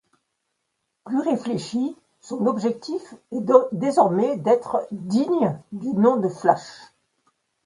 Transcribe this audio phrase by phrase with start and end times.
[1.05, 6.89] Plus réfléchi, son objectif est désormais d'être digne du nom de Flash.